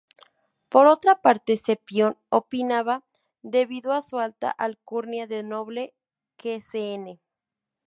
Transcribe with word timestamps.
Por 0.67 0.87
otra 0.87 1.21
parte 1.21 1.57
Cepión 1.57 2.17
opinaba, 2.29 3.05
debido 3.43 3.91
a 3.91 4.01
su 4.01 4.17
alta 4.17 4.49
alcurnia 4.49 5.27
de 5.27 5.43
noble, 5.43 5.93
que 6.37 6.59
Cn. 6.71 7.19